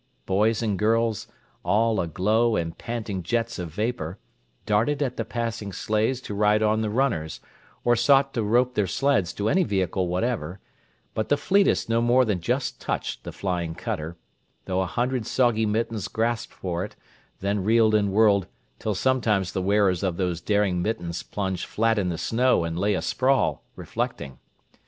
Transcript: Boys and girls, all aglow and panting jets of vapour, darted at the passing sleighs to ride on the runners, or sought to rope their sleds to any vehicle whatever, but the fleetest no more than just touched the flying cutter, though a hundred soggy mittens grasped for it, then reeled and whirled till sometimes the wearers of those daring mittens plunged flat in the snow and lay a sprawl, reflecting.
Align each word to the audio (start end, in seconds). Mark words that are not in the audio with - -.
Boys 0.25 0.63
and 0.63 0.79
girls, 0.79 1.27
all 1.63 1.99
aglow 1.99 2.55
and 2.55 2.75
panting 2.79 3.21
jets 3.21 3.59
of 3.59 3.69
vapour, 3.71 4.17
darted 4.65 4.99
at 5.03 5.15
the 5.15 5.23
passing 5.23 5.71
sleighs 5.71 6.19
to 6.19 6.33
ride 6.33 6.63
on 6.63 6.81
the 6.81 6.89
runners, 6.89 7.39
or 7.83 7.95
sought 7.95 8.33
to 8.33 8.41
rope 8.41 8.73
their 8.73 8.87
sleds 8.87 9.31
to 9.31 9.47
any 9.47 9.63
vehicle 9.63 10.07
whatever, 10.07 10.59
but 11.13 11.29
the 11.29 11.37
fleetest 11.37 11.87
no 11.87 12.01
more 12.01 12.25
than 12.25 12.41
just 12.41 12.81
touched 12.81 13.23
the 13.23 13.31
flying 13.31 13.75
cutter, 13.75 14.17
though 14.65 14.81
a 14.81 14.87
hundred 14.87 15.23
soggy 15.27 15.67
mittens 15.67 16.07
grasped 16.07 16.51
for 16.55 16.83
it, 16.83 16.95
then 17.39 17.63
reeled 17.63 17.93
and 17.93 18.11
whirled 18.11 18.47
till 18.79 18.95
sometimes 18.95 19.51
the 19.51 19.61
wearers 19.61 20.01
of 20.01 20.17
those 20.17 20.41
daring 20.41 20.81
mittens 20.81 21.21
plunged 21.21 21.67
flat 21.67 21.99
in 21.99 22.09
the 22.09 22.17
snow 22.17 22.63
and 22.63 22.79
lay 22.79 22.95
a 22.95 23.03
sprawl, 23.03 23.63
reflecting. 23.75 24.39